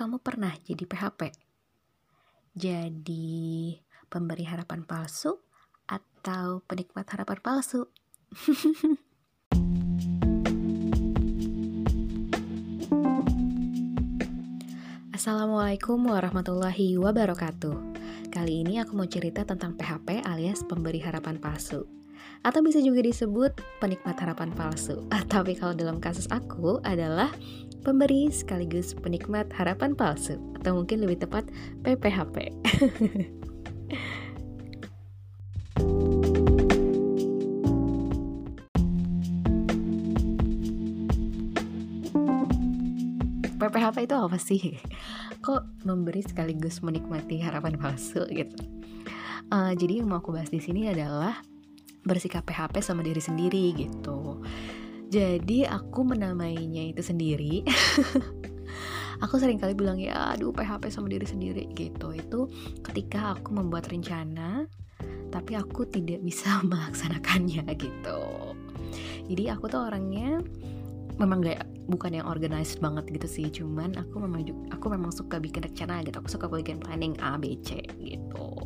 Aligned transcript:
kamu 0.00 0.16
pernah 0.24 0.56
jadi 0.64 0.88
PHP? 0.88 1.28
Jadi 2.56 3.76
pemberi 4.08 4.48
harapan 4.48 4.80
palsu 4.88 5.44
atau 5.84 6.64
penikmat 6.64 7.04
harapan 7.04 7.36
palsu? 7.44 7.84
Assalamualaikum 15.12 16.00
warahmatullahi 16.00 16.96
wabarakatuh. 16.96 17.76
Kali 18.32 18.64
ini 18.64 18.80
aku 18.80 18.96
mau 18.96 19.04
cerita 19.04 19.44
tentang 19.44 19.76
PHP 19.76 20.24
alias 20.24 20.64
pemberi 20.64 21.04
harapan 21.04 21.36
palsu. 21.36 21.84
Atau 22.40 22.64
bisa 22.64 22.80
juga 22.80 23.04
disebut 23.04 23.52
penikmat 23.84 24.16
harapan 24.16 24.48
palsu. 24.56 25.04
Tapi 25.28 25.60
kalau 25.60 25.76
dalam 25.76 26.00
kasus 26.00 26.24
aku 26.32 26.80
adalah 26.88 27.28
pemberi 27.80 28.28
sekaligus 28.28 28.92
penikmat 28.92 29.48
harapan 29.56 29.96
palsu 29.96 30.36
atau 30.60 30.84
mungkin 30.84 31.00
lebih 31.00 31.24
tepat 31.24 31.48
PPHP. 31.80 32.52
PPHP 43.56 43.96
itu 44.08 44.16
apa 44.16 44.36
sih? 44.36 44.76
Kok 45.40 45.88
memberi 45.88 46.20
sekaligus 46.20 46.84
menikmati 46.84 47.40
harapan 47.40 47.80
palsu 47.80 48.28
gitu? 48.28 48.60
Uh, 49.50 49.72
jadi 49.74 50.04
yang 50.04 50.12
mau 50.12 50.20
aku 50.20 50.36
bahas 50.36 50.52
di 50.52 50.60
sini 50.60 50.86
adalah 50.92 51.40
bersikap 52.04 52.44
PHP 52.44 52.84
sama 52.84 53.00
diri 53.00 53.24
sendiri 53.24 53.72
gitu. 53.72 54.44
Jadi 55.10 55.66
aku 55.66 56.06
menamainya 56.06 56.94
itu 56.94 57.02
sendiri. 57.02 57.66
aku 59.24 59.36
sering 59.36 59.58
kali 59.58 59.74
bilang 59.74 59.98
ya 59.98 60.32
aduh 60.32 60.54
PHP 60.54 60.86
sama 60.88 61.10
diri 61.10 61.26
sendiri 61.26 61.66
gitu. 61.74 62.14
Itu 62.14 62.46
ketika 62.86 63.34
aku 63.34 63.50
membuat 63.58 63.90
rencana 63.90 64.70
tapi 65.30 65.54
aku 65.58 65.86
tidak 65.86 66.22
bisa 66.22 66.58
melaksanakannya 66.70 67.66
gitu. 67.74 68.22
Jadi 69.26 69.44
aku 69.50 69.66
tuh 69.66 69.86
orangnya 69.86 70.42
memang 71.20 71.44
gak 71.44 71.68
bukan 71.90 72.16
yang 72.16 72.26
organized 72.30 72.80
banget 72.80 73.04
gitu 73.12 73.28
sih 73.28 73.46
cuman 73.52 73.92
aku 73.98 74.24
memang 74.24 74.46
aku 74.72 74.86
memang 74.88 75.12
suka 75.12 75.36
bikin 75.36 75.66
rencana 75.68 76.00
gitu 76.00 76.16
aku 76.16 76.30
suka 76.32 76.46
bikin 76.48 76.80
planning 76.80 77.12
A 77.20 77.36
B 77.36 77.60
C 77.60 77.82
gitu 78.00 78.59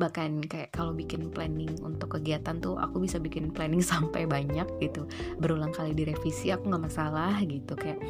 bahkan 0.00 0.42
kayak 0.44 0.72
kalau 0.74 0.92
bikin 0.94 1.30
planning 1.30 1.70
untuk 1.82 2.18
kegiatan 2.18 2.58
tuh 2.58 2.76
aku 2.78 3.02
bisa 3.04 3.18
bikin 3.18 3.50
planning 3.50 3.82
sampai 3.92 4.24
banyak 4.28 4.66
gitu. 4.80 5.06
Berulang 5.38 5.74
kali 5.74 5.92
direvisi 5.96 6.50
aku 6.50 6.70
nggak 6.70 6.84
masalah 6.90 7.36
gitu. 7.44 7.74
Kayak 7.74 8.00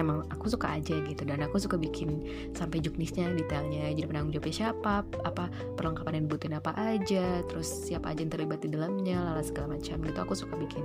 emang 0.00 0.26
aku 0.30 0.50
suka 0.50 0.76
aja 0.76 0.94
gitu. 1.04 1.22
Dan 1.26 1.44
aku 1.44 1.60
suka 1.60 1.76
bikin 1.78 2.24
sampai 2.52 2.80
juknisnya 2.82 3.30
detailnya. 3.34 3.92
Jadi 3.92 4.06
penanggung 4.08 4.32
jawabnya 4.34 4.54
siapa 4.54 5.06
apa 5.24 5.50
perlengkapan 5.74 6.22
yang 6.22 6.24
dibutuhin 6.30 6.56
apa 6.58 6.72
aja 6.76 7.42
terus 7.46 7.68
siapa 7.88 8.12
aja 8.12 8.22
yang 8.22 8.32
terlibat 8.32 8.62
di 8.62 8.68
dalamnya 8.72 9.20
lala 9.20 9.42
segala 9.42 9.76
macam 9.76 10.00
gitu. 10.02 10.18
Aku 10.20 10.34
suka 10.36 10.54
bikin. 10.56 10.84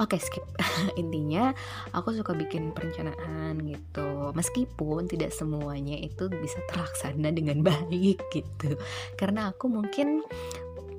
Oke 0.00 0.16
okay, 0.16 0.20
skip. 0.20 0.44
Intinya 1.02 1.52
aku 1.92 2.16
suka 2.16 2.32
bikin 2.32 2.72
perencanaan 2.72 3.60
gitu. 3.68 4.32
Meskipun 4.32 5.06
tidak 5.06 5.30
semuanya 5.36 6.00
itu 6.00 6.32
bisa 6.32 6.58
terlaksana 6.72 7.30
dengan 7.30 7.60
baik 7.68 8.18
gitu 8.32 8.80
Karena 9.18 9.50
aku 9.50 9.66
mungkin 9.70 10.22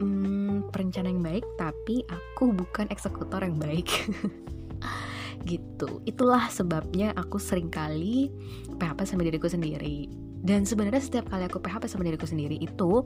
hmm, 0.02 0.74
perencana 0.74 1.12
yang 1.12 1.22
baik 1.22 1.46
Tapi 1.60 2.04
aku 2.10 2.56
bukan 2.56 2.90
eksekutor 2.90 3.44
yang 3.44 3.58
baik. 3.58 3.88
Gitu. 5.42 6.06
Itulah 6.06 6.54
sebabnya 6.54 7.18
aku 7.18 7.42
sering 7.42 7.74
kali 7.74 8.30
PHP 8.78 9.00
sama 9.10 9.26
diriku 9.26 9.50
sendiri. 9.50 10.06
Dan 10.42 10.66
sebenarnya 10.66 11.02
setiap 11.02 11.30
kali 11.30 11.46
aku 11.46 11.62
PHP 11.62 11.90
sama 11.90 12.06
diriku 12.06 12.26
sendiri 12.30 12.58
itu 12.62 13.06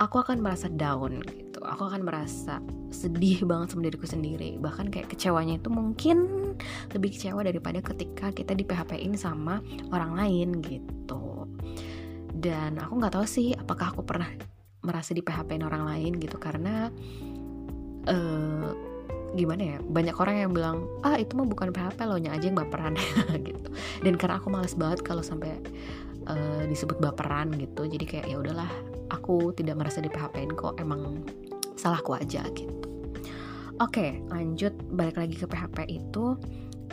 aku 0.00 0.16
akan 0.20 0.40
merasa 0.40 0.72
down 0.72 1.20
gitu. 1.24 1.60
Aku 1.64 1.88
akan 1.88 2.04
merasa 2.04 2.60
sedih 2.88 3.44
banget 3.44 3.76
sama 3.76 3.88
diriku 3.88 4.08
sendiri. 4.08 4.56
Bahkan 4.60 4.88
kayak 4.88 5.12
kecewanya 5.12 5.60
itu 5.60 5.68
mungkin 5.68 6.16
lebih 6.92 7.12
kecewa 7.16 7.44
daripada 7.44 7.80
ketika 7.82 8.30
kita 8.32 8.52
di 8.56 8.64
PHP 8.64 9.00
ini 9.00 9.16
sama 9.18 9.60
orang 9.90 10.16
lain 10.16 10.60
gitu 10.62 11.48
dan 12.44 12.76
aku 12.76 13.00
nggak 13.00 13.16
tahu 13.16 13.24
sih 13.24 13.56
apakah 13.56 13.96
aku 13.96 14.04
pernah 14.04 14.28
merasa 14.84 15.16
di 15.16 15.24
PHP 15.24 15.64
orang 15.64 15.88
lain 15.88 16.20
gitu 16.20 16.36
karena 16.36 16.92
uh, 18.04 18.68
gimana 19.32 19.62
ya 19.64 19.78
banyak 19.80 20.12
orang 20.20 20.36
yang 20.44 20.52
bilang 20.52 20.84
ah 21.00 21.16
itu 21.16 21.32
mah 21.40 21.48
bukan 21.48 21.72
PHP 21.72 22.04
lo 22.04 22.20
nya 22.20 22.36
aja 22.36 22.52
yang 22.52 22.60
baperan. 22.60 22.94
Gitu. 23.48 23.68
Dan 24.04 24.20
karena 24.20 24.36
aku 24.36 24.52
males 24.52 24.76
banget 24.76 25.00
kalau 25.00 25.24
sampai 25.24 25.56
uh, 26.28 26.62
disebut 26.68 27.00
baperan 27.00 27.52
gitu 27.56 27.88
jadi 27.88 28.04
kayak 28.04 28.26
ya 28.28 28.36
udahlah 28.38 28.68
aku 29.08 29.56
tidak 29.56 29.80
merasa 29.80 30.04
di 30.04 30.12
PHP 30.12 30.52
kok 30.52 30.76
emang 30.76 31.24
salahku 31.80 32.12
aja 32.16 32.44
gitu. 32.52 32.84
Oke 33.82 34.22
lanjut 34.30 34.76
balik 34.94 35.18
lagi 35.18 35.34
ke 35.34 35.46
PHP 35.48 35.78
itu 35.88 36.36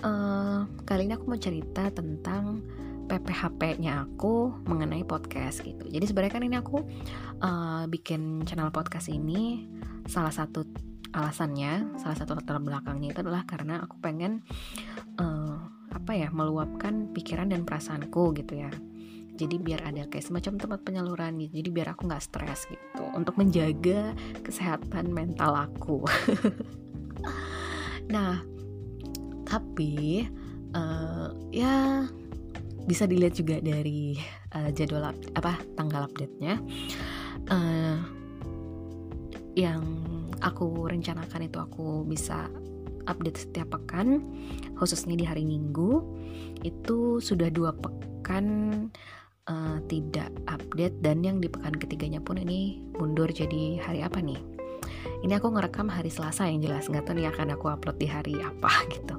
uh, 0.02 0.66
kali 0.88 1.06
ini 1.06 1.14
aku 1.14 1.26
mau 1.30 1.40
cerita 1.40 1.92
tentang 1.94 2.64
PPHP-nya 3.12 4.08
aku 4.08 4.56
mengenai 4.64 5.04
podcast 5.04 5.68
gitu. 5.68 5.84
Jadi 5.84 6.08
sebenarnya 6.08 6.34
kan 6.40 6.44
ini 6.48 6.56
aku 6.56 6.80
uh, 7.44 7.84
bikin 7.92 8.48
channel 8.48 8.72
podcast 8.72 9.12
ini. 9.12 9.68
Salah 10.08 10.32
satu 10.32 10.64
alasannya, 11.12 12.00
salah 12.00 12.16
satu 12.16 12.40
latar 12.40 12.64
belakangnya 12.64 13.12
itu 13.12 13.20
adalah 13.20 13.44
karena 13.44 13.84
aku 13.84 14.00
pengen 14.00 14.48
uh, 15.20 15.60
apa 15.92 16.16
ya 16.16 16.32
meluapkan 16.32 17.12
pikiran 17.12 17.52
dan 17.52 17.68
perasaanku 17.68 18.32
gitu 18.40 18.64
ya. 18.64 18.72
Jadi 19.36 19.60
biar 19.60 19.84
ada 19.84 20.08
kayak 20.08 20.32
semacam 20.32 20.54
tempat 20.56 20.80
penyaluran 20.88 21.36
gitu. 21.44 21.60
Jadi 21.60 21.70
biar 21.76 21.92
aku 21.92 22.08
nggak 22.08 22.24
stres 22.24 22.64
gitu. 22.72 23.04
Untuk 23.12 23.36
menjaga 23.36 24.16
kesehatan 24.40 25.12
mental 25.12 25.68
aku. 25.68 26.08
Nah 28.12 28.44
tapi 29.48 30.28
uh, 30.76 31.32
ya 31.52 32.08
bisa 32.92 33.08
dilihat 33.08 33.40
juga 33.40 33.64
dari 33.64 34.20
uh, 34.52 34.68
jadwal 34.76 35.16
apa 35.16 35.56
tanggal 35.80 36.12
update-nya. 36.12 36.60
Uh, 37.48 38.04
yang 39.56 39.80
aku 40.44 40.92
rencanakan 40.92 41.48
itu 41.48 41.56
aku 41.64 42.04
bisa 42.04 42.52
update 43.08 43.48
setiap 43.48 43.80
pekan 43.80 44.20
khususnya 44.76 45.16
di 45.16 45.24
hari 45.24 45.48
Minggu. 45.48 46.04
Itu 46.68 47.24
sudah 47.24 47.48
dua 47.48 47.72
pekan 47.72 48.46
uh, 49.48 49.80
tidak 49.88 50.28
update 50.52 51.00
dan 51.00 51.24
yang 51.24 51.40
di 51.40 51.48
pekan 51.48 51.80
ketiganya 51.80 52.20
pun 52.20 52.44
ini 52.44 52.84
mundur 53.00 53.32
jadi 53.32 53.80
hari 53.80 54.04
apa 54.04 54.20
nih? 54.20 54.44
Ini 55.24 55.40
aku 55.40 55.48
ngerekam 55.54 55.88
hari 55.88 56.12
Selasa 56.12 56.52
yang 56.52 56.60
jelas 56.60 56.92
nggak 56.92 57.08
tahu 57.08 57.24
nih 57.24 57.32
akan 57.32 57.56
aku 57.56 57.72
upload 57.72 57.96
di 57.96 58.12
hari 58.12 58.36
apa 58.44 58.72
gitu. 58.94 59.16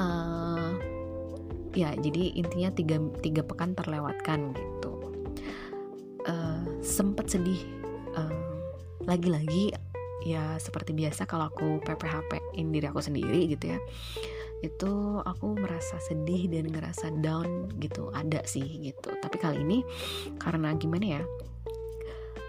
Uh, 0.00 0.69
ya 1.72 1.94
jadi 1.94 2.34
intinya 2.34 2.70
tiga, 2.74 2.96
tiga 3.20 3.42
pekan 3.46 3.74
terlewatkan 3.74 4.54
gitu. 4.54 4.92
Uh, 6.28 6.62
sempet 6.84 7.32
sedih 7.32 7.80
lagi-lagi 9.10 9.72
ya 10.22 10.60
seperti 10.60 10.92
biasa 10.92 11.24
kalau 11.24 11.48
aku 11.48 11.80
PPHP 11.80 12.60
in 12.60 12.70
diri 12.70 12.86
aku 12.86 13.00
sendiri 13.00 13.48
gitu 13.48 13.72
ya 13.72 13.78
itu 14.60 14.92
aku 15.24 15.56
merasa 15.56 15.96
sedih 15.98 16.52
dan 16.52 16.68
ngerasa 16.68 17.08
down 17.24 17.72
gitu 17.80 18.12
ada 18.12 18.44
sih 18.44 18.92
gitu. 18.92 19.08
Tapi 19.16 19.40
kali 19.40 19.64
ini 19.64 19.80
karena 20.36 20.76
gimana 20.76 21.16
ya 21.16 21.22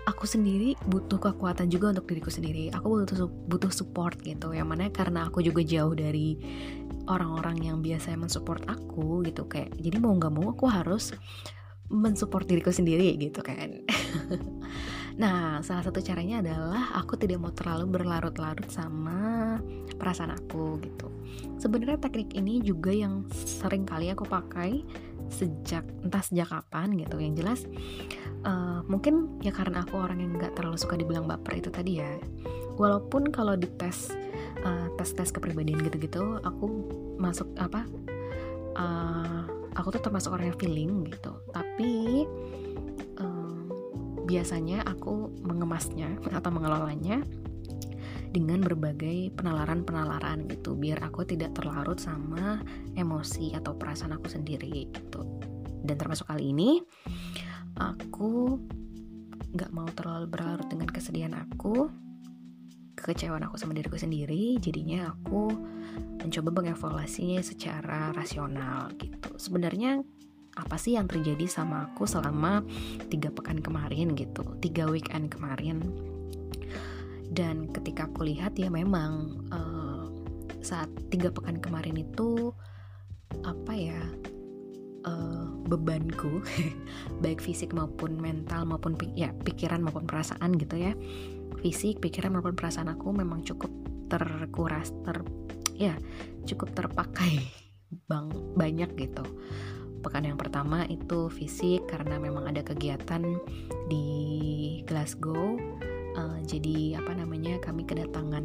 aku 0.03 0.27
sendiri 0.27 0.75
butuh 0.91 1.23
kekuatan 1.23 1.71
juga 1.71 1.95
untuk 1.95 2.11
diriku 2.11 2.27
sendiri. 2.27 2.67
Aku 2.75 2.99
butuh 2.99 3.31
butuh 3.47 3.71
support 3.71 4.19
gitu 4.27 4.51
yang 4.51 4.67
mana 4.67 4.91
karena 4.91 5.31
aku 5.31 5.39
juga 5.39 5.63
jauh 5.63 5.95
dari 5.95 6.35
orang-orang 7.09 7.57
yang 7.61 7.77
biasa 7.79 8.13
mensupport 8.17 8.61
aku 8.69 9.25
gitu 9.25 9.47
kayak 9.47 9.73
jadi 9.79 9.97
mau 9.97 10.13
nggak 10.13 10.33
mau 10.33 10.53
aku 10.53 10.69
harus 10.69 11.15
mensupport 11.91 12.47
diriku 12.47 12.71
sendiri 12.71 13.15
gitu 13.19 13.43
kan 13.43 13.83
Nah, 15.19 15.59
salah 15.59 15.83
satu 15.83 15.99
caranya 15.99 16.39
adalah 16.39 16.95
aku 16.95 17.19
tidak 17.19 17.43
mau 17.43 17.51
terlalu 17.51 17.99
berlarut-larut 17.99 18.69
sama 18.71 19.59
perasaan 19.99 20.31
aku 20.31 20.79
gitu. 20.79 21.11
Sebenarnya 21.59 21.99
teknik 21.99 22.31
ini 22.33 22.63
juga 22.63 22.95
yang 22.95 23.27
sering 23.31 23.83
kali 23.83 24.07
aku 24.07 24.23
pakai 24.23 24.81
sejak 25.27 25.83
entah 26.01 26.23
sejak 26.23 26.47
kapan 26.47 26.95
gitu. 26.95 27.19
Yang 27.19 27.33
jelas 27.43 27.59
uh, 28.47 28.81
mungkin 28.87 29.41
ya 29.43 29.51
karena 29.51 29.83
aku 29.83 29.99
orang 29.99 30.23
yang 30.23 30.31
nggak 30.39 30.55
terlalu 30.55 30.79
suka 30.79 30.95
dibilang 30.95 31.27
baper 31.27 31.59
itu 31.59 31.67
tadi 31.67 31.99
ya. 31.99 32.11
Walaupun 32.79 33.31
kalau 33.33 33.57
di 33.59 33.67
tes 33.79 34.11
uh, 34.63 34.87
tes-tes 34.95 35.31
kepribadian 35.33 35.81
gitu-gitu, 35.83 36.39
aku 36.43 36.65
masuk 37.17 37.51
apa? 37.57 37.87
Uh, 38.77 39.43
aku 39.75 39.95
tuh 39.95 40.01
termasuk 40.03 40.31
orang 40.35 40.51
yang 40.53 40.59
feeling 40.59 40.91
gitu. 41.07 41.33
Tapi 41.51 42.23
biasanya 44.31 44.87
aku 44.87 45.27
mengemasnya 45.43 46.15
atau 46.37 46.49
mengelolanya 46.55 47.19
dengan 48.31 48.63
berbagai 48.63 49.35
penalaran-penalaran 49.35 50.47
gitu 50.47 50.79
biar 50.79 51.03
aku 51.03 51.27
tidak 51.27 51.51
terlarut 51.51 51.99
sama 51.99 52.63
emosi 52.95 53.51
atau 53.51 53.75
perasaan 53.75 54.15
aku 54.15 54.31
sendiri 54.31 54.87
gitu 54.87 55.27
dan 55.83 55.99
termasuk 55.99 56.31
kali 56.31 56.55
ini 56.55 56.79
aku 57.75 58.55
nggak 59.51 59.75
mau 59.75 59.89
terlalu 59.91 60.31
berlarut 60.31 60.63
dengan 60.71 60.87
kesedihan 60.87 61.35
aku 61.35 61.91
kekecewaan 63.01 63.43
aku 63.49 63.57
sama 63.57 63.73
diriku 63.73 63.97
sendiri 63.97 64.61
jadinya 64.61 65.09
aku 65.09 65.49
mencoba 66.21 66.49
mengevaluasinya 66.53 67.41
secara 67.41 68.13
rasional 68.13 68.93
gitu. 69.01 69.33
Sebenarnya 69.41 70.05
apa 70.55 70.75
sih 70.77 70.99
yang 70.99 71.09
terjadi 71.09 71.47
sama 71.47 71.89
aku 71.89 72.05
selama 72.05 72.61
tiga 73.09 73.33
pekan 73.33 73.59
kemarin 73.59 74.13
gitu 74.13 74.45
tiga 74.61 74.85
weekend 74.85 75.33
kemarin? 75.33 75.81
Dan 77.31 77.71
ketika 77.71 78.05
aku 78.11 78.27
lihat 78.27 78.59
ya 78.59 78.67
memang 78.67 79.41
uh, 79.49 80.05
saat 80.61 80.91
tiga 81.09 81.33
pekan 81.33 81.57
kemarin 81.57 81.97
itu 81.97 82.53
apa 83.41 83.73
ya 83.73 84.01
uh, 85.05 85.47
bebanku 85.65 86.41
baik 87.23 87.39
fisik 87.39 87.71
maupun 87.71 88.17
mental 88.17 88.65
maupun 88.67 88.97
ya 89.17 89.31
pikiran 89.45 89.81
maupun 89.81 90.05
perasaan 90.05 90.57
gitu 90.57 90.77
ya. 90.77 90.93
Fisik 91.61 92.01
pikiran 92.01 92.33
maupun 92.33 92.57
perasaan 92.57 92.89
aku 92.89 93.13
memang 93.13 93.45
cukup 93.45 93.69
terkuras 94.09 94.91
ter 95.05 95.21
ya 95.77 95.95
cukup 96.43 96.73
terpakai 96.75 97.41
bang 98.09 98.27
banyak 98.57 98.89
gitu. 98.97 99.25
Pekan 100.01 100.25
yang 100.25 100.39
pertama 100.41 100.81
itu 100.89 101.29
fisik 101.29 101.85
karena 101.85 102.17
memang 102.17 102.49
ada 102.49 102.65
kegiatan 102.65 103.21
di 103.85 104.05
Glasgow 104.89 105.61
uh, 106.17 106.39
jadi 106.43 106.99
apa 106.99 107.15
namanya 107.15 107.59
kami 107.61 107.83
kedatangan 107.87 108.43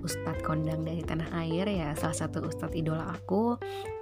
ustadz 0.00 0.44
kondang 0.46 0.86
dari 0.86 1.02
tanah 1.02 1.28
air 1.44 1.66
ya 1.66 1.92
salah 1.98 2.16
satu 2.16 2.46
ustadz 2.46 2.76
idola 2.76 3.10
aku. 3.12 3.56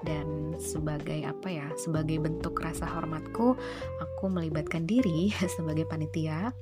Dan 0.05 0.55
sebagai 0.61 1.27
apa 1.27 1.49
ya 1.51 1.67
sebagai 1.81 2.23
bentuk 2.23 2.59
rasa 2.63 2.87
hormatku 2.87 3.57
aku 4.03 4.25
melibatkan 4.31 4.87
diri 4.87 5.33
sebagai 5.57 5.89
panitia 5.89 6.53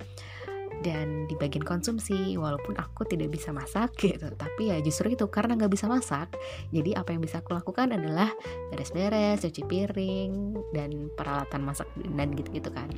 dan 0.82 1.24
di 1.30 1.38
bagian 1.38 1.62
konsumsi 1.62 2.34
walaupun 2.36 2.74
aku 2.76 3.06
tidak 3.06 3.32
bisa 3.32 3.54
masak 3.54 3.94
gitu. 4.04 4.28
Tapi 4.34 4.74
ya 4.74 4.80
justru 4.84 5.14
itu 5.14 5.28
karena 5.30 5.56
nggak 5.56 5.72
bisa 5.72 5.86
masak 5.86 6.34
jadi 6.74 6.98
apa 6.98 7.14
yang 7.14 7.22
bisa 7.22 7.40
aku 7.40 7.54
lakukan 7.54 7.94
adalah 7.94 8.32
beres-beres 8.72 9.44
cuci 9.44 9.62
piring 9.64 10.56
dan 10.74 11.08
peralatan 11.14 11.62
masak 11.62 11.88
dan 11.96 12.32
gitu-gitu 12.34 12.68
kan 12.72 12.90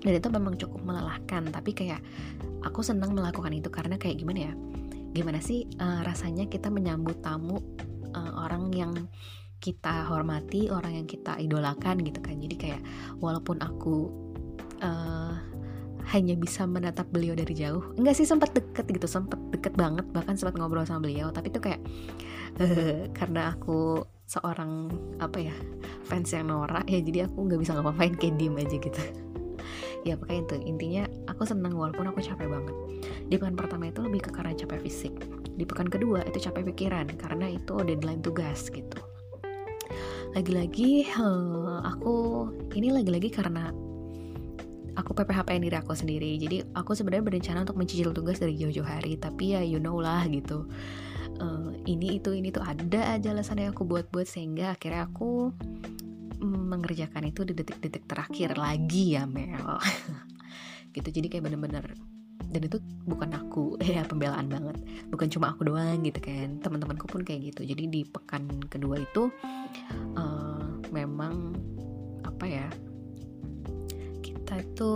dan 0.00 0.12
itu 0.16 0.28
memang 0.32 0.56
cukup 0.56 0.80
melelahkan 0.80 1.48
tapi 1.52 1.76
kayak 1.76 2.00
aku 2.64 2.80
senang 2.80 3.12
melakukan 3.12 3.52
itu 3.52 3.68
karena 3.68 4.00
kayak 4.00 4.20
gimana 4.20 4.50
ya 4.50 4.52
gimana 5.10 5.38
sih 5.42 5.66
uh, 5.82 6.06
rasanya 6.06 6.46
kita 6.46 6.70
menyambut 6.70 7.18
tamu 7.20 7.58
uh, 8.14 8.32
orang 8.46 8.70
yang 8.72 8.92
kita 9.60 10.08
hormati 10.08 10.72
orang 10.72 11.04
yang 11.04 11.06
kita 11.06 11.36
idolakan 11.36 12.00
gitu 12.00 12.24
kan. 12.24 12.40
Jadi 12.40 12.56
kayak 12.56 12.80
walaupun 13.20 13.60
aku 13.60 14.08
uh, 14.80 15.36
hanya 16.10 16.34
bisa 16.34 16.64
menatap 16.66 17.06
beliau 17.12 17.36
dari 17.38 17.54
jauh 17.54 17.94
enggak 17.94 18.18
sih 18.18 18.26
sempat 18.26 18.50
deket 18.50 18.88
gitu 18.88 19.06
sempat 19.06 19.38
deket 19.54 19.76
banget 19.78 20.02
bahkan 20.10 20.34
sempat 20.34 20.58
ngobrol 20.58 20.82
sama 20.82 21.06
beliau 21.06 21.30
tapi 21.30 21.54
itu 21.54 21.60
kayak 21.62 21.78
karena 23.18 23.54
aku 23.54 24.02
seorang 24.26 24.90
apa 25.22 25.38
ya 25.38 25.54
fans 26.08 26.34
yang 26.34 26.50
norak 26.50 26.88
ya 26.90 26.98
jadi 26.98 27.30
aku 27.30 27.46
nggak 27.46 27.60
bisa 27.62 27.78
ngapain 27.78 28.14
kayak 28.18 28.34
diem 28.42 28.58
aja 28.58 28.76
gitu 28.80 29.02
ya 30.04 30.16
pokoknya 30.16 30.42
itu. 30.46 30.56
Intinya 30.66 31.02
aku 31.28 31.42
seneng 31.44 31.76
walaupun 31.76 32.08
aku 32.10 32.20
capek 32.22 32.48
banget. 32.48 32.76
Di 33.30 33.34
pekan 33.38 33.56
pertama 33.56 33.88
itu 33.88 34.00
lebih 34.02 34.20
ke 34.26 34.30
karena 34.32 34.52
capek 34.56 34.80
fisik. 34.82 35.14
Di 35.54 35.64
pekan 35.68 35.88
kedua 35.88 36.24
itu 36.24 36.38
capek 36.40 36.66
pikiran 36.72 37.06
karena 37.20 37.52
itu 37.52 37.74
deadline 37.84 38.24
tugas 38.24 38.68
gitu. 38.72 39.00
Lagi-lagi 40.30 41.10
uh, 41.18 41.82
aku 41.82 42.46
ini 42.78 42.94
lagi-lagi 42.94 43.28
karena 43.34 43.74
aku 44.94 45.10
PPHP 45.14 45.48
diri 45.58 45.76
aku 45.76 45.92
sendiri. 45.94 46.38
Jadi 46.38 46.62
aku 46.74 46.94
sebenarnya 46.94 47.24
berencana 47.26 47.58
untuk 47.66 47.78
mencicil 47.78 48.14
tugas 48.14 48.38
dari 48.38 48.56
jauh-jauh 48.56 48.86
hari. 48.86 49.18
Tapi 49.18 49.58
ya 49.58 49.60
you 49.62 49.82
know 49.82 49.98
lah 49.98 50.24
gitu. 50.30 50.66
Uh, 51.40 51.72
ini 51.88 52.20
itu 52.20 52.36
ini 52.36 52.52
tuh 52.52 52.60
ada 52.60 53.16
aja 53.16 53.32
alasan 53.32 53.64
yang 53.64 53.72
aku 53.72 53.88
buat-buat 53.88 54.28
sehingga 54.28 54.76
akhirnya 54.76 55.08
aku 55.08 55.56
mengerjakan 56.40 57.28
itu 57.28 57.44
di 57.44 57.52
detik-detik 57.52 58.08
terakhir 58.08 58.56
lagi 58.56 59.16
ya 59.16 59.28
Mel. 59.28 59.78
Gitu 60.96 61.08
jadi 61.08 61.26
kayak 61.30 61.44
bener-bener 61.46 61.86
dan 62.50 62.66
itu 62.66 62.82
bukan 63.06 63.30
aku 63.30 63.78
ya 63.84 64.02
pembelaan 64.02 64.50
banget. 64.50 64.76
Bukan 65.08 65.30
cuma 65.30 65.54
aku 65.54 65.70
doang 65.70 66.02
gitu 66.02 66.18
kan 66.18 66.58
teman-temanku 66.58 67.06
pun 67.06 67.22
kayak 67.22 67.54
gitu. 67.54 67.62
Jadi 67.62 67.86
di 67.86 68.02
pekan 68.02 68.48
kedua 68.66 68.98
itu 68.98 69.30
uh, 70.18 70.82
memang 70.90 71.54
apa 72.26 72.44
ya 72.48 72.68
kita 74.24 74.66
itu 74.66 74.92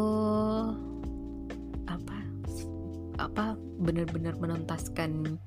apa 1.87 2.17
apa 3.23 3.55
benar-benar 3.79 4.35
menuntaskan 4.43 5.39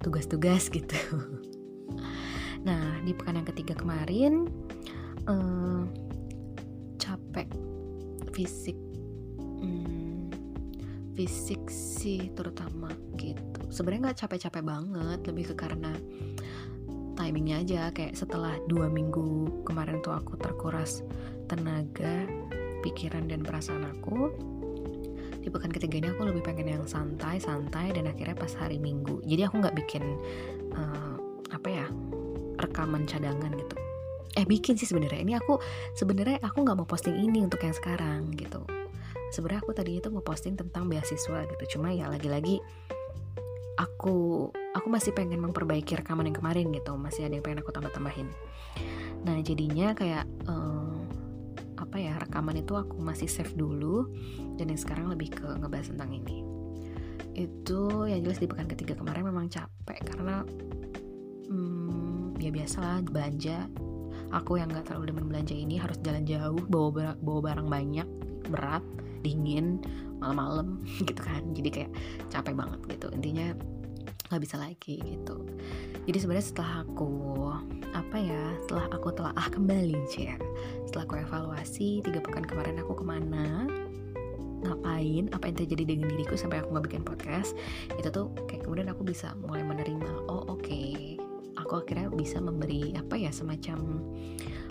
tugas-tugas 0.00 0.72
gitu. 0.72 0.96
Nah 2.66 2.98
di 3.06 3.14
pekan 3.14 3.38
yang 3.38 3.46
ketiga 3.46 3.78
kemarin 3.78 4.50
uh, 5.26 5.82
capek 6.96 7.48
fisik, 8.32 8.78
hmm, 9.38 10.30
fisik 11.14 11.62
sih 11.70 12.30
terutama 12.34 12.90
gitu. 13.18 13.60
Sebenarnya 13.70 14.10
nggak 14.10 14.18
capek-capek 14.26 14.62
banget, 14.64 15.20
lebih 15.26 15.44
ke 15.52 15.54
karena 15.54 15.92
timingnya 17.16 17.62
aja. 17.62 17.82
Kayak 17.92 18.18
setelah 18.18 18.54
dua 18.70 18.86
minggu 18.92 19.62
kemarin 19.66 20.00
tuh 20.04 20.14
aku 20.14 20.38
terkuras 20.38 21.02
tenaga 21.50 22.26
pikiran 22.84 23.26
dan 23.26 23.42
perasaan 23.42 23.88
aku 23.88 24.30
di 25.46 25.48
pekan 25.54 25.70
ketiga 25.70 26.02
ini 26.02 26.08
aku 26.10 26.26
lebih 26.26 26.42
pengen 26.42 26.74
yang 26.74 26.84
santai 26.90 27.38
santai 27.38 27.94
dan 27.94 28.10
akhirnya 28.10 28.34
pas 28.34 28.50
hari 28.58 28.82
minggu. 28.82 29.22
Jadi 29.22 29.46
aku 29.46 29.62
nggak 29.62 29.78
bikin 29.78 30.02
uh, 30.74 31.14
apa 31.54 31.68
ya 31.70 31.86
rekaman 32.58 33.06
cadangan 33.06 33.54
gitu 33.54 33.76
eh 34.34 34.46
bikin 34.48 34.74
sih 34.74 34.88
sebenarnya. 34.88 35.20
Ini 35.22 35.34
aku 35.38 35.60
sebenarnya 35.94 36.42
aku 36.42 36.66
nggak 36.66 36.76
mau 36.76 36.88
posting 36.88 37.14
ini 37.14 37.44
untuk 37.46 37.62
yang 37.62 37.76
sekarang 37.76 38.34
gitu. 38.34 38.64
Sebenarnya 39.30 39.60
aku 39.62 39.72
tadinya 39.76 40.00
tuh 40.06 40.12
mau 40.16 40.24
posting 40.24 40.54
tentang 40.58 40.90
beasiswa 40.90 41.46
gitu. 41.46 41.78
Cuma 41.78 41.92
ya 41.92 42.10
lagi-lagi 42.10 42.58
aku 43.76 44.48
aku 44.72 44.88
masih 44.88 45.12
pengen 45.12 45.40
memperbaiki 45.44 45.98
rekaman 46.00 46.32
yang 46.32 46.36
kemarin 46.38 46.72
gitu. 46.72 46.96
Masih 46.96 47.28
ada 47.28 47.36
yang 47.38 47.44
pengen 47.44 47.62
aku 47.62 47.70
tambah-tambahin. 47.70 48.28
Nah 49.26 49.36
jadinya 49.42 49.92
kayak 49.92 50.24
uh, 50.46 50.96
apa 51.76 51.96
ya 52.00 52.16
rekaman 52.16 52.56
itu 52.60 52.72
aku 52.72 52.96
masih 52.98 53.28
save 53.28 53.52
dulu 53.52 54.08
dan 54.56 54.72
yang 54.72 54.80
sekarang 54.80 55.12
lebih 55.12 55.32
ke 55.32 55.46
ngebahas 55.46 55.92
tentang 55.92 56.10
ini. 56.12 56.42
Itu 57.36 58.08
yang 58.08 58.24
jelas 58.24 58.40
di 58.40 58.48
pekan 58.48 58.68
ketiga 58.68 58.96
kemarin 58.96 59.28
memang 59.28 59.52
capek 59.52 60.00
karena 60.08 60.40
hmm, 61.50 62.40
ya 62.40 62.50
biasalah 62.52 63.04
belanja 63.04 63.68
aku 64.32 64.58
yang 64.58 64.70
nggak 64.70 64.88
terlalu 64.90 65.14
demen 65.14 65.26
belanja 65.30 65.54
ini 65.54 65.76
harus 65.78 65.98
jalan 66.02 66.24
jauh 66.26 66.60
bawa 66.66 67.14
bawa 67.18 67.40
barang 67.52 67.68
banyak 67.68 68.08
berat 68.50 68.84
dingin 69.22 69.82
malam-malam 70.22 70.80
gitu 71.08 71.20
kan. 71.20 71.42
Jadi 71.52 71.68
kayak 71.68 71.90
capek 72.30 72.54
banget 72.56 72.80
gitu. 72.86 73.08
Intinya 73.12 73.52
nggak 74.30 74.42
bisa 74.42 74.56
lagi 74.58 74.98
gitu. 75.02 75.46
Jadi 76.06 76.18
sebenarnya 76.18 76.46
setelah 76.46 76.72
aku 76.82 77.10
apa 77.94 78.16
ya 78.20 78.42
setelah 78.66 78.86
aku 78.92 79.08
telah 79.14 79.32
ah 79.34 79.48
kembali 79.48 79.96
ya 80.12 80.36
setelah 80.84 81.04
aku 81.08 81.14
evaluasi 81.16 82.04
tiga 82.04 82.20
pekan 82.20 82.44
kemarin 82.44 82.76
aku 82.82 82.92
ke 83.00 83.04
mana 83.06 83.64
ngapain 84.66 85.30
apa 85.30 85.44
yang 85.46 85.56
terjadi 85.62 85.84
dengan 85.94 86.10
diriku 86.10 86.34
sampai 86.34 86.60
aku 86.60 86.74
nggak 86.74 86.86
bikin 86.90 87.02
podcast 87.06 87.54
itu 87.96 88.08
tuh 88.10 88.34
kayak 88.50 88.66
kemudian 88.66 88.90
aku 88.90 89.06
bisa 89.06 89.32
mulai 89.38 89.62
menerima. 89.62 90.25
Aku 91.66 91.82
akhirnya 91.82 92.08
bisa 92.14 92.38
memberi 92.38 92.94
apa 92.94 93.18
ya 93.18 93.34
semacam 93.34 94.06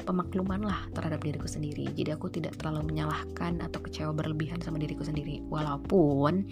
pemakluman 0.06 0.62
lah 0.62 0.86
terhadap 0.94 1.20
diriku 1.26 1.50
sendiri. 1.50 1.90
Jadi 1.92 2.14
aku 2.14 2.30
tidak 2.30 2.56
terlalu 2.62 2.94
menyalahkan 2.94 3.60
atau 3.60 3.82
kecewa 3.82 4.14
berlebihan 4.14 4.62
sama 4.62 4.78
diriku 4.78 5.02
sendiri. 5.02 5.42
Walaupun 5.50 6.46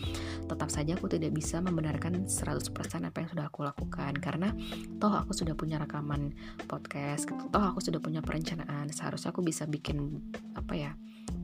tetap 0.49 0.67
saja 0.73 0.97
aku 0.97 1.07
tidak 1.07 1.31
bisa 1.37 1.61
membenarkan 1.61 2.25
100% 2.25 2.73
apa 3.07 3.17
yang 3.21 3.29
sudah 3.29 3.45
aku 3.47 3.63
lakukan. 3.63 4.17
Karena 4.17 4.51
toh 4.97 5.13
aku 5.13 5.31
sudah 5.31 5.53
punya 5.53 5.77
rekaman 5.77 6.33
podcast 6.65 7.29
toh 7.29 7.63
aku 7.63 7.79
sudah 7.79 8.01
punya 8.01 8.19
perencanaan. 8.25 8.89
Seharusnya 8.89 9.31
aku 9.31 9.45
bisa 9.45 9.69
bikin 9.69 10.19
apa 10.57 10.73
ya 10.73 10.91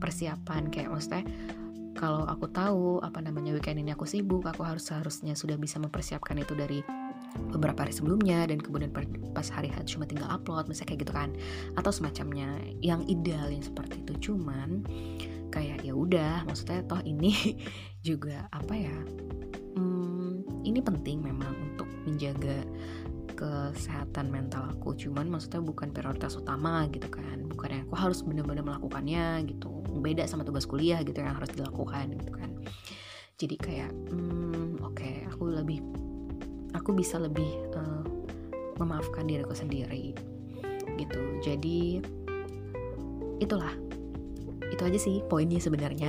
persiapan. 0.02 0.68
Kayak 0.68 0.92
maksudnya 0.92 1.24
kalau 1.94 2.26
aku 2.26 2.50
tahu 2.50 2.98
apa 3.00 3.22
namanya 3.22 3.54
weekend 3.54 3.80
ini 3.80 3.94
aku 3.94 4.04
sibuk 4.04 4.44
aku 4.46 4.66
harus 4.66 4.86
seharusnya 4.90 5.38
sudah 5.38 5.54
bisa 5.58 5.78
mempersiapkan 5.78 6.38
itu 6.38 6.58
dari 6.58 6.82
beberapa 7.50 7.86
hari 7.86 7.94
sebelumnya 7.94 8.46
dan 8.46 8.58
kemudian 8.58 8.90
pas 9.34 9.46
hari 9.50 9.70
H 9.70 9.86
cuma 9.86 10.06
tinggal 10.06 10.30
upload 10.30 10.66
misalnya 10.66 10.94
kayak 10.94 11.00
gitu 11.06 11.12
kan. 11.14 11.30
Atau 11.78 11.90
semacamnya 11.94 12.58
yang 12.82 13.04
ideal 13.06 13.50
yang 13.50 13.62
seperti 13.62 14.02
itu. 14.02 14.32
Cuman 14.32 14.84
kayak 15.50 15.82
ya 15.82 15.92
udah 15.94 16.46
maksudnya 16.46 16.86
toh 16.86 17.02
ini 17.02 17.58
juga 18.06 18.46
apa 18.54 18.70
ya 18.70 18.96
hmm, 19.74 20.62
ini 20.62 20.78
penting 20.78 21.26
memang 21.26 21.50
untuk 21.74 21.90
menjaga 22.06 22.62
kesehatan 23.40 24.28
mental 24.28 24.68
aku. 24.68 24.92
Cuman 24.92 25.32
maksudnya 25.32 25.64
bukan 25.64 25.96
prioritas 25.96 26.36
utama 26.36 26.84
gitu 26.92 27.08
kan. 27.08 27.48
Bukan 27.48 27.68
yang 27.72 27.82
aku 27.88 27.96
harus 27.96 28.20
bener-bener 28.20 28.60
melakukannya 28.60 29.48
gitu. 29.48 29.80
Beda 30.04 30.28
sama 30.28 30.44
tugas 30.44 30.68
kuliah 30.68 31.00
gitu 31.00 31.24
yang 31.24 31.32
harus 31.32 31.48
dilakukan 31.56 32.20
gitu 32.20 32.32
kan. 32.36 32.50
Jadi 33.40 33.56
kayak 33.56 33.90
hmm, 34.12 34.84
oke 34.84 35.00
okay, 35.00 35.24
aku 35.24 35.48
lebih 35.48 35.80
aku 36.80 36.96
bisa 36.96 37.20
lebih 37.20 37.46
uh, 37.76 38.02
memaafkan 38.80 39.28
diriku 39.28 39.52
sendiri 39.52 40.16
gitu. 40.96 41.20
Jadi 41.44 42.00
itulah. 43.38 43.72
Itu 44.70 44.86
aja 44.86 44.96
sih 44.96 45.20
poinnya 45.28 45.60
sebenarnya. 45.60 46.08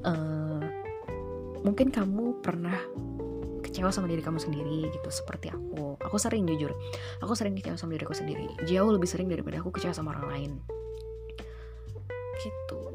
Uh, 0.00 0.64
mungkin 1.66 1.92
kamu 1.92 2.40
pernah 2.40 2.78
kecewa 3.60 3.92
sama 3.92 4.08
diri 4.08 4.24
kamu 4.24 4.40
sendiri 4.40 4.88
gitu 4.88 5.08
seperti 5.12 5.52
aku. 5.52 6.00
Aku 6.08 6.16
sering 6.16 6.48
jujur 6.48 6.72
aku 7.20 7.36
sering 7.36 7.52
kecewa 7.52 7.76
sama 7.76 8.00
diriku 8.00 8.16
sendiri. 8.16 8.48
Jauh 8.64 8.88
lebih 8.88 9.10
sering 9.10 9.28
daripada 9.28 9.60
aku 9.60 9.74
kecewa 9.74 9.92
sama 9.92 10.16
orang 10.16 10.26
lain 10.32 10.52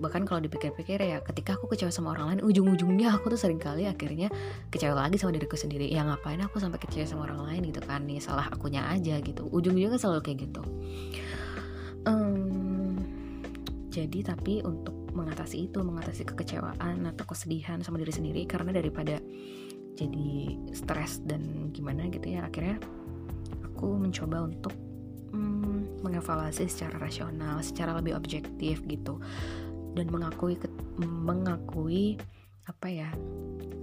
bahkan 0.03 0.27
kalau 0.27 0.43
dipikir-pikir 0.43 1.00
ya 1.00 1.24
ketika 1.24 1.55
aku 1.55 1.72
kecewa 1.72 1.88
sama 1.89 2.12
orang 2.12 2.36
lain 2.36 2.41
ujung-ujungnya 2.43 3.15
aku 3.15 3.31
tuh 3.31 3.39
sering 3.39 3.57
kali 3.57 3.88
akhirnya 3.88 4.27
kecewa 4.67 5.07
lagi 5.07 5.15
sama 5.15 5.31
diriku 5.31 5.55
sendiri. 5.55 5.88
Ya 5.88 6.03
ngapain 6.03 6.43
aku 6.43 6.60
sampai 6.60 6.83
kecewa 6.83 7.07
sama 7.07 7.31
orang 7.31 7.48
lain 7.48 7.72
gitu 7.72 7.79
kan? 7.79 8.03
Nih 8.03 8.19
salah 8.19 8.51
akunya 8.51 8.83
aja 8.91 9.24
gitu. 9.24 9.48
Ujung-ujungnya 9.48 9.95
selalu 9.95 10.19
kayak 10.27 10.38
gitu. 10.51 10.62
Um, 12.03 13.00
jadi 13.88 14.36
tapi 14.36 14.60
untuk 14.67 14.91
mengatasi 15.13 15.69
itu 15.69 15.79
mengatasi 15.79 16.25
kekecewaan 16.25 17.05
atau 17.13 17.24
kesedihan 17.29 17.79
sama 17.86 18.01
diri 18.01 18.12
sendiri 18.12 18.41
karena 18.50 18.74
daripada 18.74 19.22
jadi 19.93 20.57
stres 20.74 21.22
dan 21.24 21.69
gimana 21.69 22.10
gitu 22.10 22.33
ya 22.33 22.50
akhirnya 22.50 22.81
aku 23.62 24.01
mencoba 24.01 24.50
untuk 24.50 24.74
hmm, 25.31 26.01
mengevaluasi 26.01 26.65
secara 26.65 26.98
rasional 26.98 27.62
secara 27.62 27.93
lebih 27.93 28.17
objektif 28.17 28.81
gitu 28.89 29.22
dan 29.93 30.09
mengakui 30.09 30.57
mengakui 31.01 32.17
apa 32.63 32.88
ya 32.88 33.09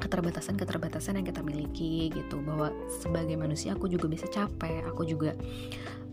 keterbatasan-keterbatasan 0.01 1.21
yang 1.21 1.27
kita 1.29 1.45
miliki 1.45 2.09
gitu. 2.11 2.41
Bahwa 2.41 2.73
sebagai 2.89 3.37
manusia 3.37 3.77
aku 3.77 3.87
juga 3.87 4.09
bisa 4.09 4.25
capek 4.27 4.85
aku 4.89 5.05
juga 5.05 5.37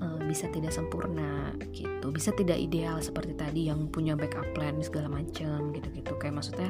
uh, 0.04 0.20
bisa 0.28 0.52
tidak 0.52 0.76
sempurna 0.76 1.56
gitu. 1.72 2.12
Bisa 2.12 2.36
tidak 2.36 2.60
ideal 2.60 3.00
seperti 3.00 3.34
tadi 3.34 3.62
yang 3.72 3.88
punya 3.88 4.14
backup 4.20 4.46
plan 4.52 4.76
segala 4.84 5.08
macam 5.08 5.72
gitu-gitu. 5.72 6.14
Kayak 6.20 6.44
maksudnya 6.44 6.70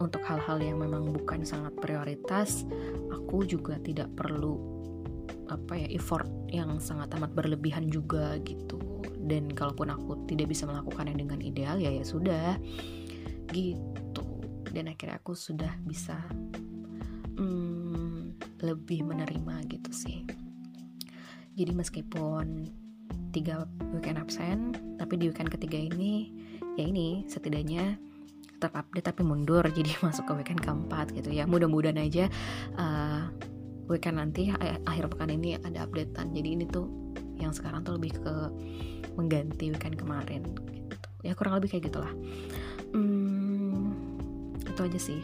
untuk 0.00 0.24
hal-hal 0.24 0.58
yang 0.64 0.80
memang 0.80 1.12
bukan 1.12 1.44
sangat 1.44 1.76
prioritas 1.76 2.64
aku 3.12 3.44
juga 3.44 3.76
tidak 3.84 4.08
perlu 4.16 4.79
apa 5.50 5.74
ya 5.76 5.88
effort 5.94 6.28
yang 6.50 6.78
sangat 6.78 7.10
amat 7.18 7.34
berlebihan 7.34 7.90
juga 7.90 8.38
gitu. 8.42 8.78
Dan 9.20 9.50
kalaupun 9.52 9.90
aku 9.92 10.26
tidak 10.26 10.50
bisa 10.50 10.66
melakukannya 10.66 11.14
dengan 11.18 11.38
ideal 11.42 11.78
ya 11.78 11.90
ya 11.90 12.04
sudah. 12.06 12.58
Gitu. 13.50 14.26
Dan 14.70 14.90
akhirnya 14.90 15.18
aku 15.18 15.34
sudah 15.34 15.74
bisa 15.82 16.18
hmm, 17.38 18.38
lebih 18.62 19.06
menerima 19.06 19.54
gitu 19.66 19.90
sih. 19.90 20.22
Jadi 21.58 21.72
meskipun 21.74 22.70
tiga 23.30 23.66
weekend 23.94 24.18
absen 24.18 24.74
tapi 24.98 25.14
di 25.18 25.30
weekend 25.30 25.50
ketiga 25.54 25.78
ini 25.78 26.34
ya 26.74 26.86
ini 26.86 27.26
setidaknya 27.30 27.98
tetap 28.60 28.76
update 28.76 29.08
tapi 29.08 29.24
mundur. 29.24 29.64
Jadi 29.78 29.96
masuk 30.04 30.28
ke 30.28 30.32
weekend 30.44 30.60
keempat 30.60 31.16
gitu. 31.16 31.32
Ya 31.32 31.48
mudah-mudahan 31.48 31.96
aja 31.96 32.28
uh, 32.76 33.32
weekend 33.90 34.22
nanti 34.22 34.54
akhir 34.86 35.10
pekan 35.10 35.34
ini 35.34 35.58
ada 35.60 35.84
updatean. 35.84 36.30
Jadi 36.30 36.48
ini 36.54 36.64
tuh 36.70 36.86
yang 37.42 37.50
sekarang 37.50 37.82
tuh 37.82 37.98
lebih 37.98 38.14
ke 38.22 38.34
mengganti 39.18 39.74
weekend 39.74 39.98
kemarin 39.98 40.46
gitu. 40.70 40.96
Ya 41.26 41.34
kurang 41.34 41.58
lebih 41.58 41.74
kayak 41.74 41.90
gitulah. 41.90 42.12
Hmm, 42.94 43.92
itu 44.62 44.80
aja 44.80 45.00
sih. 45.02 45.20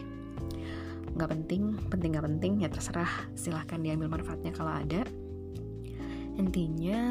Nggak 1.15 1.29
penting 1.33 1.79
penting 1.89 2.09
nggak 2.13 2.25
penting 2.27 2.51
ya 2.61 2.69
terserah. 2.69 3.09
Silahkan 3.33 3.79
diambil 3.79 4.11
manfaatnya 4.11 4.51
kalau 4.51 4.75
ada. 4.75 5.01
Intinya 6.37 7.01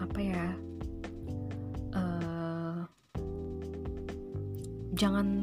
apa 0.00 0.20
ya 0.20 0.44
jangan 5.00 5.39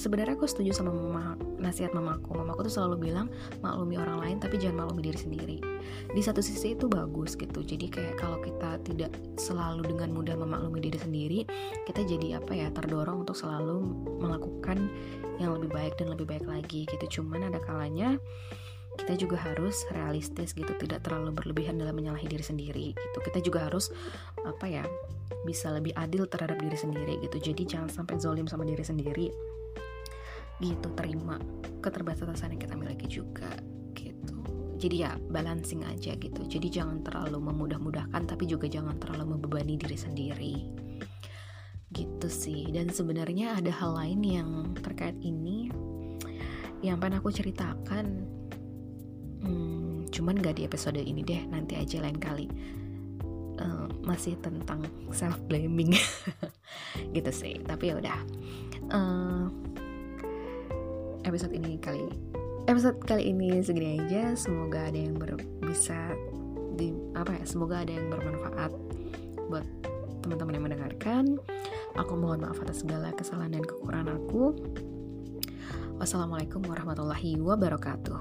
sebenarnya 0.00 0.32
aku 0.40 0.48
setuju 0.48 0.72
sama 0.72 0.96
mama, 0.96 1.36
nasihat 1.60 1.92
mamaku. 1.92 2.32
Mamaku 2.32 2.64
tuh 2.64 2.80
selalu 2.80 3.12
bilang 3.12 3.28
maklumi 3.60 4.00
orang 4.00 4.24
lain 4.24 4.36
tapi 4.40 4.56
jangan 4.56 4.88
maklumi 4.88 5.12
diri 5.12 5.18
sendiri. 5.20 5.58
Di 6.08 6.22
satu 6.24 6.40
sisi 6.40 6.72
itu 6.72 6.88
bagus 6.88 7.36
gitu. 7.36 7.60
Jadi 7.60 7.92
kayak 7.92 8.16
kalau 8.16 8.40
kita 8.40 8.80
tidak 8.80 9.12
selalu 9.36 9.84
dengan 9.84 10.16
mudah 10.16 10.40
memaklumi 10.40 10.80
diri 10.80 10.96
sendiri 10.96 11.40
kita 11.84 12.00
jadi 12.08 12.40
apa 12.40 12.52
ya 12.56 12.72
terdorong 12.72 13.28
untuk 13.28 13.36
selalu 13.36 13.84
melakukan 14.24 14.88
yang 15.36 15.52
lebih 15.60 15.68
baik 15.68 15.94
dan 16.00 16.16
lebih 16.16 16.24
baik 16.24 16.48
lagi 16.48 16.88
gitu. 16.88 17.20
Cuman 17.20 17.52
ada 17.52 17.60
kalanya 17.60 18.16
kita 18.96 19.14
juga 19.20 19.38
harus 19.38 19.86
realistis 19.94 20.56
gitu 20.56 20.72
tidak 20.80 21.06
terlalu 21.06 21.30
berlebihan 21.30 21.78
dalam 21.78 21.94
menyalahi 21.94 22.24
diri 22.24 22.42
sendiri 22.42 22.86
gitu. 22.96 23.18
Kita 23.20 23.38
juga 23.44 23.68
harus 23.68 23.92
apa 24.48 24.64
ya 24.64 24.84
bisa 25.44 25.72
lebih 25.72 25.94
adil 25.94 26.26
terhadap 26.26 26.56
diri 26.58 26.76
sendiri 26.76 27.20
gitu. 27.20 27.36
Jadi 27.52 27.68
jangan 27.68 27.92
sampai 27.92 28.16
zolim 28.16 28.48
sama 28.48 28.64
diri 28.64 28.82
sendiri 28.82 29.28
gitu 30.60 30.92
terima 30.92 31.40
keterbatasan 31.80 32.54
yang 32.54 32.60
kita 32.60 32.74
miliki 32.76 33.08
juga 33.08 33.48
gitu. 33.96 34.36
Jadi 34.80 34.96
ya 35.04 35.16
balancing 35.16 35.84
aja 35.88 36.16
gitu. 36.16 36.40
Jadi 36.44 36.68
jangan 36.68 37.00
terlalu 37.04 37.40
memudah-mudahkan 37.40 38.28
tapi 38.28 38.44
juga 38.48 38.68
jangan 38.68 38.96
terlalu 39.00 39.36
membebani 39.36 39.80
diri 39.80 39.96
sendiri. 39.96 40.54
Gitu 41.90 42.28
sih. 42.28 42.68
Dan 42.68 42.92
sebenarnya 42.92 43.56
ada 43.56 43.72
hal 43.72 43.96
lain 43.96 44.20
yang 44.22 44.50
terkait 44.78 45.16
ini 45.24 45.72
yang 46.80 47.00
pengen 47.00 47.20
aku 47.20 47.32
ceritakan. 47.32 48.24
Hmm, 49.40 50.04
cuman 50.12 50.36
gak 50.40 50.60
di 50.60 50.68
episode 50.68 51.00
ini 51.00 51.24
deh 51.24 51.48
nanti 51.48 51.76
aja 51.76 52.00
lain 52.04 52.20
kali. 52.20 52.48
Uh, 53.60 53.88
masih 54.00 54.40
tentang 54.40 54.80
self 55.12 55.36
blaming 55.44 55.92
gitu 57.16 57.28
sih 57.28 57.60
tapi 57.64 57.92
ya 57.92 58.00
udah. 58.00 58.18
Uh, 58.88 59.52
episode 61.30 61.54
ini 61.54 61.78
kali 61.78 62.10
episode 62.66 62.98
kali 63.06 63.30
ini 63.30 63.62
segini 63.62 64.02
aja. 64.02 64.34
Semoga 64.34 64.90
ada 64.90 64.98
yang 64.98 65.14
ber, 65.14 65.38
bisa 65.62 66.14
di 66.74 66.90
apa 67.14 67.38
ya 67.38 67.44
semoga 67.46 67.86
ada 67.86 67.92
yang 67.94 68.10
bermanfaat 68.10 68.72
buat 69.46 69.66
teman-teman 70.26 70.54
yang 70.58 70.64
mendengarkan. 70.66 71.38
Aku 71.98 72.18
mohon 72.18 72.42
maaf 72.42 72.58
atas 72.62 72.82
segala 72.82 73.14
kesalahan 73.14 73.54
dan 73.58 73.62
kekurangan 73.62 74.18
aku. 74.18 74.58
Wassalamualaikum 76.02 76.66
warahmatullahi 76.66 77.38
wabarakatuh. 77.38 78.18